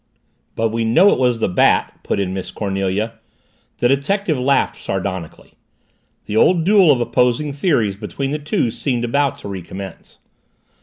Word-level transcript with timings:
"But 0.55 0.69
we 0.69 0.83
know 0.83 1.11
it 1.13 1.19
was 1.19 1.37
the 1.39 1.47
Bat," 1.47 1.99
put 2.01 2.19
in 2.19 2.33
Miss 2.33 2.49
Cornelia. 2.49 3.19
The 3.77 3.87
detective 3.87 4.35
laughed 4.35 4.75
sardonically. 4.75 5.53
The 6.25 6.35
old 6.35 6.63
duel 6.63 6.89
of 6.89 6.99
opposing 6.99 7.53
theories 7.53 7.97
between 7.97 8.31
the 8.31 8.39
two 8.39 8.71
seemed 8.71 9.05
about 9.05 9.37
to 9.37 9.47
recommence. 9.47 10.17